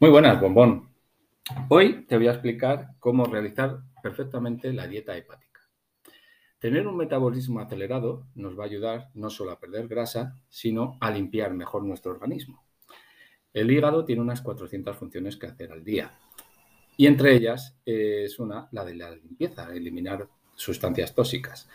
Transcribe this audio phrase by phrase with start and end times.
[0.00, 0.90] Muy buenas, bombón.
[1.68, 5.68] Hoy te voy a explicar cómo realizar perfectamente la dieta hepática.
[6.60, 11.10] Tener un metabolismo acelerado nos va a ayudar no solo a perder grasa, sino a
[11.10, 12.62] limpiar mejor nuestro organismo.
[13.52, 16.12] El hígado tiene unas 400 funciones que hacer al día
[16.96, 21.68] y entre ellas es una, la de la limpieza, eliminar sustancias tóxicas.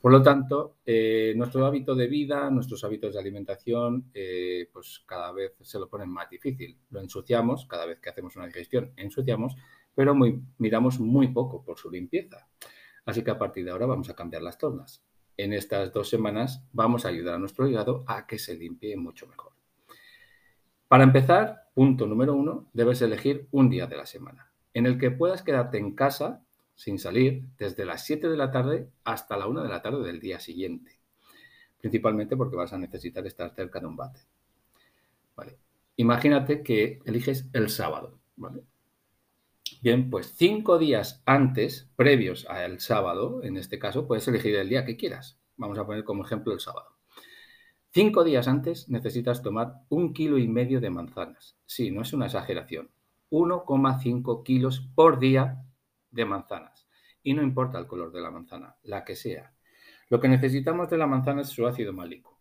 [0.00, 5.30] Por lo tanto, eh, nuestro hábito de vida, nuestros hábitos de alimentación, eh, pues cada
[5.32, 6.78] vez se lo ponen más difícil.
[6.90, 9.56] Lo ensuciamos, cada vez que hacemos una digestión, ensuciamos,
[9.94, 10.14] pero
[10.58, 12.48] miramos muy poco por su limpieza.
[13.04, 15.04] Así que a partir de ahora vamos a cambiar las tornas.
[15.36, 19.26] En estas dos semanas vamos a ayudar a nuestro hígado a que se limpie mucho
[19.26, 19.52] mejor.
[20.88, 25.10] Para empezar, punto número uno, debes elegir un día de la semana en el que
[25.10, 26.44] puedas quedarte en casa
[26.80, 30.18] sin salir desde las 7 de la tarde hasta la 1 de la tarde del
[30.18, 30.98] día siguiente.
[31.78, 34.20] Principalmente porque vas a necesitar estar cerca de un bate.
[35.96, 38.18] Imagínate que eliges el sábado.
[39.82, 44.86] Bien, pues cinco días antes, previos al sábado, en este caso, puedes elegir el día
[44.86, 45.38] que quieras.
[45.58, 46.96] Vamos a poner como ejemplo el sábado.
[47.90, 51.58] Cinco días antes necesitas tomar un kilo y medio de manzanas.
[51.66, 52.90] Sí, no es una exageración.
[53.28, 55.66] 1,5 kilos por día
[56.10, 56.88] de manzanas.
[57.22, 59.54] Y no importa el color de la manzana, la que sea.
[60.08, 62.40] Lo que necesitamos de la manzana es su ácido málico.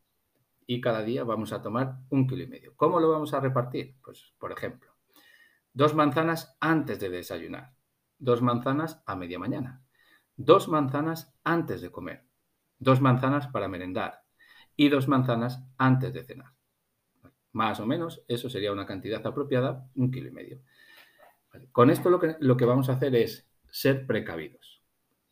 [0.66, 2.74] Y cada día vamos a tomar un kilo y medio.
[2.76, 3.96] ¿Cómo lo vamos a repartir?
[4.04, 4.96] Pues, por ejemplo,
[5.74, 7.74] dos manzanas antes de desayunar,
[8.18, 9.84] dos manzanas a media mañana,
[10.36, 12.26] dos manzanas antes de comer,
[12.78, 14.24] dos manzanas para merendar
[14.76, 16.54] y dos manzanas antes de cenar.
[17.52, 20.62] Más o menos, eso sería una cantidad apropiada, un kilo y medio.
[21.72, 24.82] Con esto lo que, lo que vamos a hacer es ser precavidos.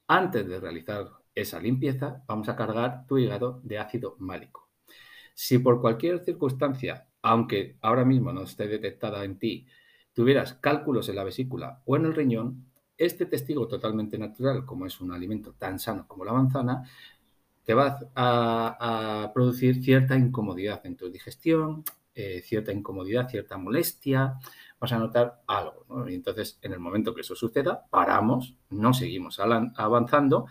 [0.08, 4.70] Antes de realizar esa limpieza, vamos a cargar tu hígado de ácido málico.
[5.34, 9.68] Si por cualquier circunstancia, aunque ahora mismo no esté detectada en ti,
[10.14, 12.66] tuvieras cálculos en la vesícula o en el riñón,
[12.98, 16.84] este testigo totalmente natural, como es un alimento tan sano como la manzana,
[17.64, 21.84] te va a, producir cierta incomodidad en tu digestión,
[22.16, 24.40] eh, cierta incomodidad, cierta molestia,
[24.80, 25.86] vas a notar algo.
[26.08, 30.48] Y entonces, en el momento que eso suceda, paramos, no seguimos avanzando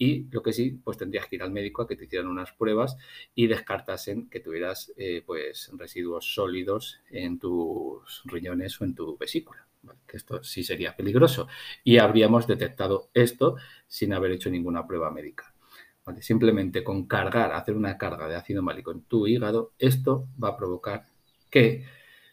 [0.00, 2.52] y lo que sí, pues tendrías que ir al médico a que te hicieran unas
[2.52, 2.96] pruebas
[3.34, 9.66] y descartasen que tuvieras eh, pues residuos sólidos en tus riñones o en tu vesícula.
[10.06, 11.48] Que esto sí sería peligroso.
[11.82, 13.56] Y habríamos detectado esto
[13.88, 15.52] sin haber hecho ninguna prueba médica.
[16.20, 20.56] Simplemente con cargar, hacer una carga de ácido málico en tu hígado, esto va a
[20.56, 21.06] provocar
[21.50, 21.84] que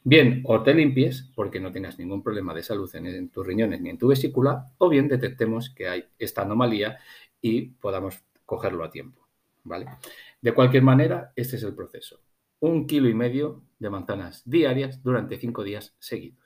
[0.05, 3.89] bien o te limpies porque no tengas ningún problema de salud en, tus riñones ni
[3.89, 6.99] en tu vesícula, o bien detectemos que hay esta anomalía
[7.41, 9.27] y podamos cogerlo a tiempo.
[9.63, 9.87] ¿vale?
[10.39, 12.21] De cualquier manera, este es el proceso.
[12.59, 16.45] Un kilo y medio de manzanas diarias durante cinco días seguidos.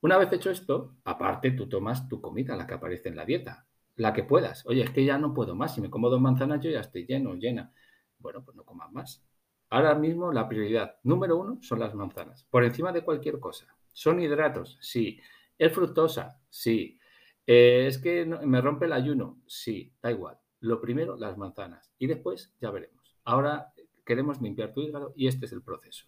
[0.00, 3.68] Una vez hecho esto, aparte tú tomas tu comida, la que aparece en la dieta,
[3.94, 4.66] la que puedas.
[4.66, 5.76] Oye, es que ya no puedo más.
[5.76, 7.72] Si me como dos manzanas, yo ya estoy lleno, llena.
[8.18, 9.22] Bueno, pues no comas más.
[9.72, 13.74] Ahora mismo la prioridad número uno son las manzanas, por encima de cualquier cosa.
[13.94, 14.76] ¿Son hidratos?
[14.82, 15.18] Sí.
[15.56, 16.38] ¿Es fructosa?
[16.50, 16.98] Sí.
[17.46, 19.40] Eh, ¿Es que me rompe el ayuno?
[19.46, 20.38] Sí, da igual.
[20.60, 21.90] Lo primero, las manzanas.
[21.98, 23.16] Y después ya veremos.
[23.24, 23.72] Ahora
[24.04, 26.04] queremos limpiar tu hígado y este es el proceso.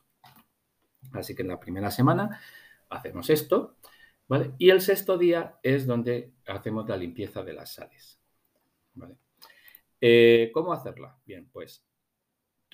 [1.12, 2.38] Así que en la primera semana
[2.91, 3.76] hacemos esto.
[4.58, 8.20] Y el sexto día es donde hacemos la limpieza de las sales.
[10.02, 11.16] Eh, ¿Cómo hacerla?
[11.25, 11.82] Bien, pues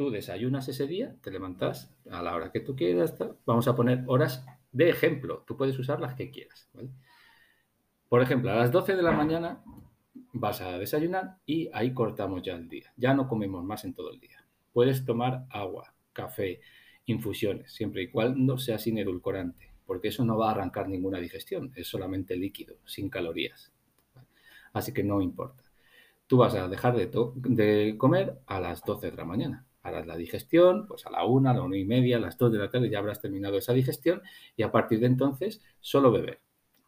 [0.01, 3.15] tú desayunas ese día, te levantas a la hora que tú quieras.
[3.45, 5.45] Vamos a poner horas de ejemplo.
[5.47, 6.71] Tú puedes usar las que quieras.
[8.09, 9.63] Por ejemplo, a las 12 de la mañana
[10.33, 12.91] vas a desayunar y ahí cortamos ya el día.
[12.97, 14.43] Ya no comemos más en todo el día.
[14.73, 16.63] Puedes tomar agua, café,
[17.05, 21.73] infusiones, siempre y cuando sea sin edulcorante porque eso no va a arrancar ninguna digestión,
[21.75, 23.71] es solamente líquido, sin calorías.
[24.73, 25.65] Así que no importa.
[26.27, 29.67] Tú vas a dejar de, comer a las 12 de la mañana.
[29.83, 32.53] Harás la digestión, pues a la 1, a la 1 y media, a las 2
[32.53, 34.23] de la tarde ya habrás terminado esa digestión
[34.57, 36.41] y a partir de entonces solo beber.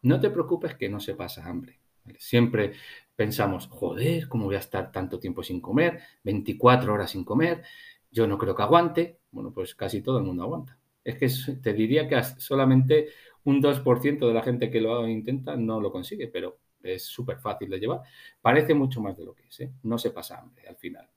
[0.03, 1.81] No te preocupes que no se pasa hambre.
[2.19, 2.73] Siempre
[3.15, 6.01] pensamos, joder, ¿cómo voy a estar tanto tiempo sin comer?
[6.25, 7.63] 24 horas sin comer,
[8.11, 9.21] yo no creo que aguante.
[9.31, 13.09] Bueno, pues casi todo el mundo aguanta es que te diría que solamente
[13.45, 17.71] un 2% de la gente que lo intenta no lo consigue, pero es súper fácil
[17.71, 18.03] de llevar.
[18.41, 19.73] Parece mucho más de lo que es, ¿eh?
[19.83, 21.09] no se pasa hambre al final.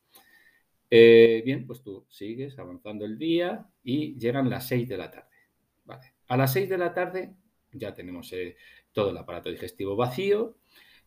[0.97, 5.35] Eh, bien, pues tú sigues avanzando el día y llegan las 6 de la tarde.
[5.83, 6.13] Vale.
[6.27, 7.33] A las 6 de la tarde
[7.73, 8.55] ya tenemos eh,
[8.93, 10.55] todo el aparato digestivo vacío,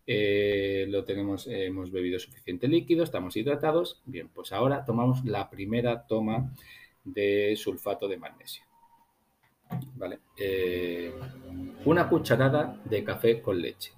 [0.07, 4.03] lo tenemos, hemos bebido suficiente líquido, estamos hidratados.
[4.05, 6.55] Bien, pues ahora tomamos la primera toma
[7.05, 8.65] de sulfato de magnesio.
[9.97, 10.21] ¿vale?
[10.37, 11.13] Eh,
[11.85, 13.93] una cucharada de café con leche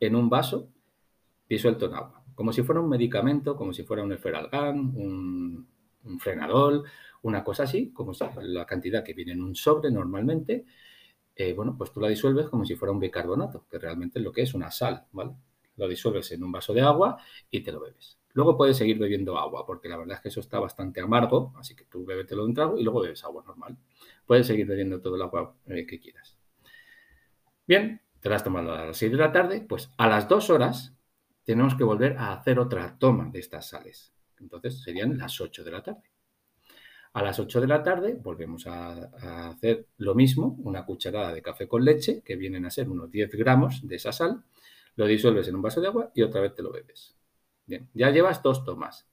[0.00, 0.68] en un vaso
[1.48, 5.66] disuelto en agua, como si fuera un medicamento, como si fuera un esferalgán, un,
[6.04, 6.84] un frenadol,
[7.22, 8.12] una cosa así, como
[8.42, 10.64] la cantidad que viene en un sobre normalmente,
[11.34, 14.30] eh, bueno, pues tú la disuelves como si fuera un bicarbonato, que realmente es lo
[14.30, 15.32] que es una sal, ¿vale?
[15.78, 17.20] Lo disuelves en un vaso de agua
[17.50, 18.20] y te lo bebes.
[18.34, 21.74] Luego puedes seguir bebiendo agua, porque la verdad es que eso está bastante amargo, así
[21.74, 23.76] que tú bébetelo de un trago y luego bebes agua normal.
[24.24, 26.38] Puedes seguir bebiendo todo el agua eh, que quieras.
[27.66, 30.50] Bien, te la has tomado a las 6 de la tarde, pues a las 2
[30.50, 30.94] horas
[31.48, 34.12] tenemos que volver a hacer otra toma de estas sales.
[34.38, 36.02] Entonces serían las 8 de la tarde.
[37.14, 41.66] A las 8 de la tarde volvemos a, hacer lo mismo, una cucharada de café
[41.66, 44.44] con leche, que vienen a ser unos 10 gramos de esa sal,
[44.96, 47.16] lo disuelves en un vaso de agua y otra vez te lo bebes.
[47.64, 49.08] Bien, ya llevas dos tomas.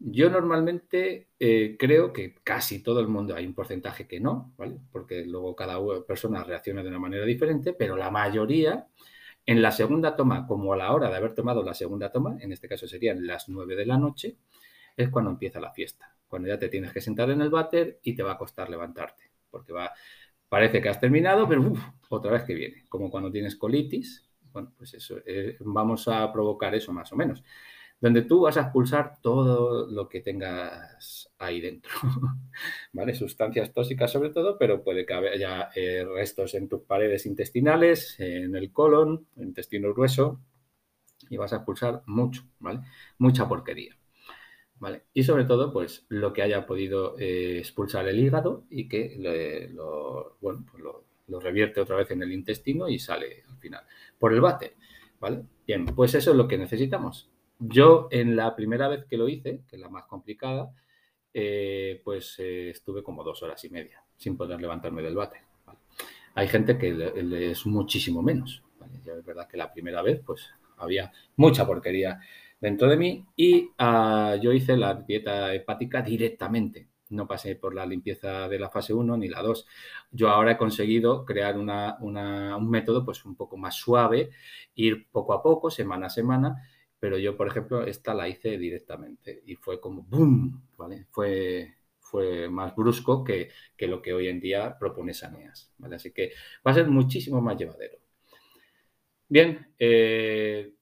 [0.00, 4.80] Yo normalmente eh, creo que casi todo el mundo hay un porcentaje que no, ¿vale?
[4.90, 8.88] Porque luego cada persona reacciona de una manera diferente, pero la mayoría
[9.50, 12.52] en la segunda toma, como a la hora de haber tomado la segunda toma, en
[12.52, 14.36] este caso serían las 9 de la noche,
[14.96, 16.14] es cuando empieza la fiesta.
[16.28, 19.24] Cuando ya te tienes que sentar en el váter y te va a costar levantarte.
[19.50, 19.90] Porque va,
[20.48, 21.72] parece que has terminado, pero
[22.10, 22.84] otra vez que viene.
[22.88, 27.42] Como cuando tienes colitis, bueno, pues eso, eh, vamos a provocar eso más o menos.
[28.00, 31.92] Donde tú vas a expulsar todo lo que tengas ahí dentro,
[32.92, 33.14] ¿vale?
[33.14, 38.56] Sustancias tóxicas sobre todo, pero puede que haya eh, restos en tus paredes intestinales, en
[38.56, 40.40] el colon, intestino grueso,
[41.28, 42.80] y vas a expulsar mucho, ¿vale?
[43.18, 43.96] Mucha porquería.
[44.78, 45.04] ¿Vale?
[45.12, 50.38] Y sobre todo, pues lo que haya podido eh, expulsar el hígado y que lo,
[50.40, 51.04] bueno, pues lo,
[51.40, 53.84] revierte otra vez en el intestino y sale al final
[54.18, 54.74] por el bate.
[55.20, 55.42] ¿Vale?
[55.66, 57.30] Bien, pues eso es lo que necesitamos.
[57.60, 60.72] Yo en la primera vez que lo hice, que es la más complicada,
[61.32, 65.42] eh, pues eh, estuve como dos horas y media sin poder levantarme del bate.
[66.34, 68.62] Hay gente que es muchísimo menos.
[69.04, 72.20] Ya es verdad que la primera vez pues había mucha porquería
[72.60, 76.88] dentro de mí y ah, yo hice la dieta hepática directamente.
[77.10, 79.66] No pasé por la limpieza de la fase 1 ni la 2.
[80.12, 84.30] Yo ahora he conseguido crear un método pues un poco más suave,
[84.76, 86.62] ir poco a poco, semana a semana,
[87.00, 90.68] pero yo, por ejemplo, esta la hice directamente y fue como ¡boom!
[90.76, 91.06] ¿vale?
[91.10, 93.50] Fue, fue más brusco que,
[93.80, 95.72] lo que hoy en día propone Saneas.
[95.78, 95.96] ¿vale?
[95.96, 96.32] Así que
[96.66, 97.98] va a ser muchísimo más llevadero.
[99.28, 100.74] Bien, eh,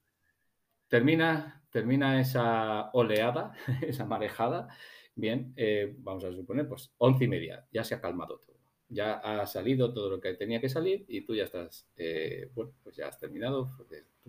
[0.87, 4.67] termina termina esa oleada, esa marejada,
[5.15, 8.57] bien, eh, vamos a suponer, pues once y media, ya se ha calmado todo.
[8.91, 12.73] Ya ha salido todo lo que tenía que salir y tú ya estás, eh, bueno,
[12.83, 13.69] pues ya has terminado,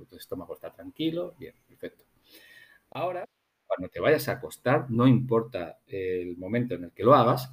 [0.08, 1.54] tu, estómago está tranquilo, bien.
[2.90, 3.24] Ahora,
[3.66, 7.52] cuando te vayas a acostar, no importa el momento en el que lo hagas,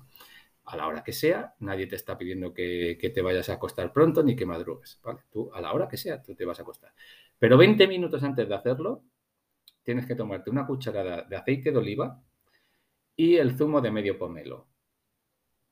[0.66, 4.22] a la hora que sea, nadie te está pidiendo que, te vayas a acostar pronto
[4.22, 5.00] ni que madrugues.
[5.31, 6.94] Tú, a la hora que sea, tú te vas a acostar.
[7.39, 9.04] Pero 20 minutos antes de hacerlo,
[9.84, 12.22] tienes que tomarte una cucharada de aceite de oliva
[13.16, 14.68] y el zumo de medio pomelo.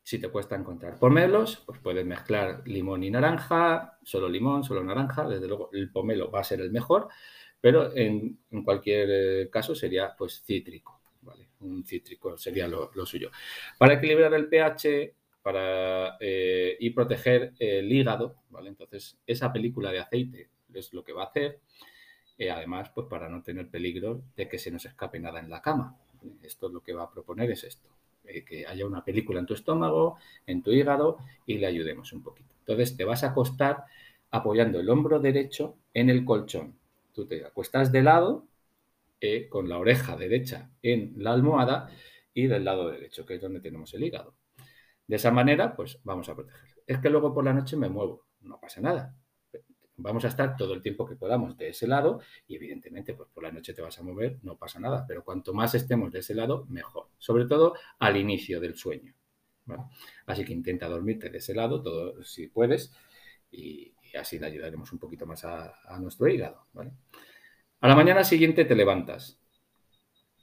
[0.01, 5.27] Si te cuesta encontrar pomelos, pues puedes mezclar limón y naranja, solo limón, solo naranja.
[5.27, 7.09] Desde luego, el pomelo va a ser el mejor,
[7.65, 11.01] pero en, cualquier eh, caso sería pues cítrico.
[11.61, 13.31] Un cítrico sería lo, suyo.
[13.79, 18.69] Para equilibrar el pH para, eh, y proteger el hígado, ¿vale?
[18.69, 21.59] entonces esa película de aceite es lo que va a hacer
[22.37, 25.63] y además, pues para no tener peligro de que se nos escape nada en la
[25.63, 25.97] cama.
[26.43, 27.89] Esto es lo que va a proponer es esto,
[28.25, 32.21] eh, que haya una película en tu estómago, en tu hígado y le ayudemos un
[32.21, 32.53] poquito.
[32.59, 33.85] Entonces te vas a acostar
[34.29, 36.84] apoyando el hombro derecho en el colchón.
[37.15, 38.47] Tú te acuestas de lado
[39.19, 41.89] eh, con la oreja derecha en la almohada
[42.33, 44.35] y del lado derecho, que es donde tenemos el hígado.
[45.07, 46.75] De esa manera, pues vamos a proteger.
[46.85, 49.15] Es que luego por la noche me muevo, no pasa nada
[49.97, 53.43] vamos a estar todo el tiempo que podamos de ese lado y evidentemente pues por
[53.43, 56.35] la noche te vas a mover, no pasa nada, pero cuanto más estemos de ese
[56.35, 59.13] lado, mejor, sobre todo al inicio del sueño.
[60.27, 62.93] Así que intenta dormirte de ese lado todo si puedes
[64.15, 66.65] así le ayudaremos un poquito más a, nuestro hígado.
[67.81, 69.39] A la mañana siguiente te levantas.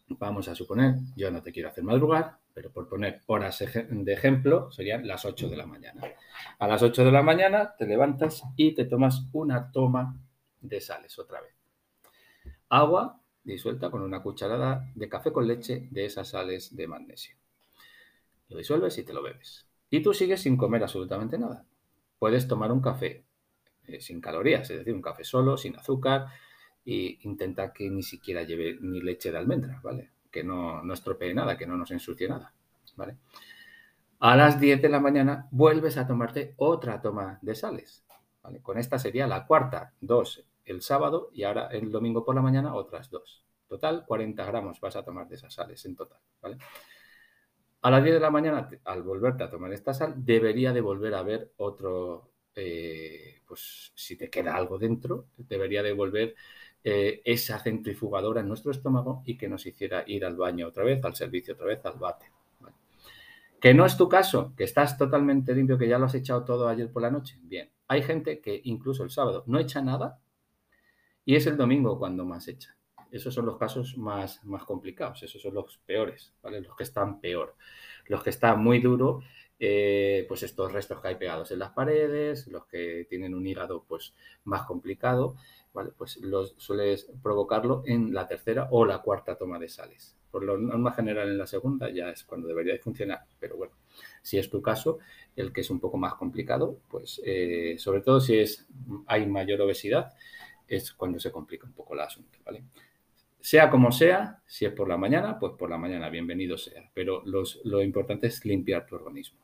[0.08, 4.70] Vamos a suponer, yo no te quiero hacer madrugar, pero por poner horas de ejemplo,
[4.70, 6.02] serían las 8 de la mañana.
[6.58, 10.18] A las 8 de la mañana te levantas y te tomas una toma
[10.60, 11.54] de sales otra vez.
[12.68, 17.36] Agua disuelta con una cucharada de café con leche de esas sales de magnesio.
[18.48, 19.66] Lo disuelves y te lo bebes.
[19.90, 21.66] Y tú sigues sin comer absolutamente nada.
[22.18, 23.24] Puedes tomar un café
[23.92, 26.26] eh, sin calorías, es decir, un café solo, sin azúcar,
[26.84, 30.11] e intenta que ni siquiera lleve ni leche de almendra, ¿vale?
[30.30, 32.52] que no, no estropee nada, que no nos ensucie nada.
[32.96, 33.18] ¿vale?
[34.18, 38.04] A las 10 de la mañana vuelves a tomarte otra toma de sales.
[38.62, 42.75] Con esta sería la cuarta, dos el sábado y ahora el domingo por la mañana
[42.75, 43.44] otras dos.
[43.68, 46.18] Total, 40 gramos vas a tomar de esas sales en total.
[47.82, 51.14] A las 10 de la mañana, al volverte a tomar esta sal, debería de volver
[51.14, 56.35] a ver otro, eh, pues si te queda algo dentro, debería de volver
[56.85, 61.04] eh, esa centrifugadora en nuestro estómago y que nos hiciera ir al baño otra vez,
[61.04, 62.26] al servicio otra vez, al bate.
[63.61, 66.66] Que no es tu caso, que estás totalmente limpio, que ya lo has echado todo
[66.66, 67.38] ayer por la noche.
[67.42, 70.21] Bien, hay gente que incluso el sábado no echa nada
[71.25, 72.76] y es el domingo cuando más echa.
[73.12, 76.35] Esos son los casos más, más complicados, esos son los peores.
[76.42, 77.54] Los que están peor.
[78.06, 79.23] Los que están muy duro,
[79.64, 83.85] eh, pues estos restos que hay pegados en las paredes, los que tienen un hígado
[83.87, 85.37] pues más complicado,
[85.73, 85.92] ¿vale?
[85.97, 90.16] Pues los sueles provocarlo en la tercera o la cuarta toma de sales.
[90.33, 93.75] Por lo norma general en la segunda ya es cuando debería de funcionar, pero bueno,
[94.21, 94.99] si es tu caso,
[95.37, 98.66] el que es un poco más complicado, pues eh, sobre todo si es,
[99.07, 100.12] hay mayor obesidad,
[100.66, 102.64] es cuando se complica un poco el asunto, ¿vale?
[103.38, 106.90] Sea como sea, si es por la mañana, pues por la mañana, bienvenido sea.
[106.95, 109.41] Pero lo importante es limpiar tu organismo.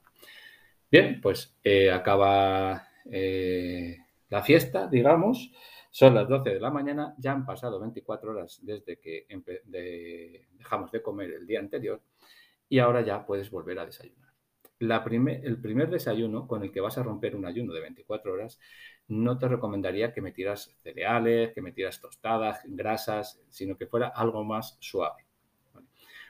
[0.91, 3.99] Bien, pues eh, acaba eh,
[4.31, 5.53] la fiesta, digamos.
[5.91, 9.27] Son las 12 de la mañana, ya han pasado 24 horas desde que
[9.65, 12.03] dejamos de comer el día anterior
[12.69, 14.33] y ahora ya puedes volver a desayunar.
[14.81, 18.61] el primer desayuno con el que vas a romper un ayuno de 24 horas,
[19.09, 24.77] no te recomendaría que metieras cereales, que metieras tostadas, grasas, sino que fuera algo más
[24.81, 25.25] suave.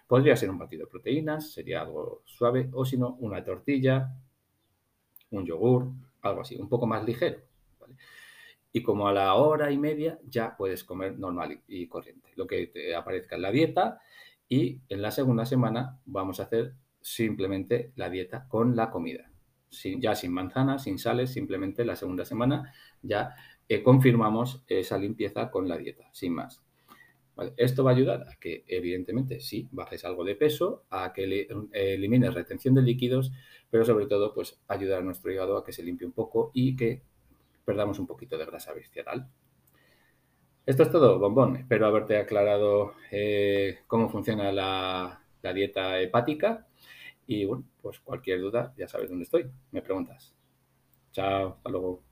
[0.07, 4.11] Podría ser un batido de proteínas, sería algo suave, o si no, una tortilla,
[5.31, 5.91] un yogur,
[6.23, 7.41] algo así, un poco más ligero.
[8.73, 12.67] Y como a la hora y media ya puedes comer normal y corriente, lo que
[12.67, 14.01] te aparezca en la dieta.
[14.49, 19.31] Y en la segunda semana vamos a hacer simplemente la dieta con la comida.
[19.99, 23.35] ya sin manzanas, sin sales, simplemente la segunda semana ya
[23.69, 26.63] eh, confirmamos esa limpieza con la dieta, sin más.
[27.57, 32.35] Esto va a ayudar a que, evidentemente, sí, bajes algo de peso, a que elimines
[32.35, 33.33] retención de líquidos,
[33.71, 36.75] pero sobre todo, pues ayudar a nuestro hígado a que se limpie un poco y
[36.75, 37.03] que
[37.65, 39.29] perdamos un poquito de grasa visceral.
[40.67, 41.57] Esto es todo, bombón.
[41.57, 46.67] Espero haberte aclarado eh, cómo funciona la, la dieta hepática.
[47.27, 49.47] Y bueno, pues cualquier duda, ya sabes dónde estoy.
[49.71, 50.35] Me preguntas.
[51.13, 52.03] Chao, hasta luego.